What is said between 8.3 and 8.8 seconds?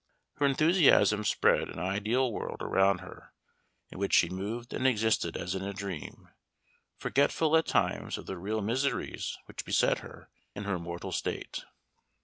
real